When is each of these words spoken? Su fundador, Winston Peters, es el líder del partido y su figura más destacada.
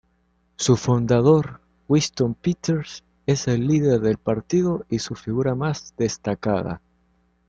Su 0.55 0.77
fundador, 0.77 1.61
Winston 1.87 2.33
Peters, 2.33 3.03
es 3.27 3.47
el 3.47 3.67
líder 3.67 3.99
del 4.01 4.17
partido 4.17 4.83
y 4.89 4.97
su 4.97 5.13
figura 5.13 5.53
más 5.53 5.93
destacada. 5.95 6.81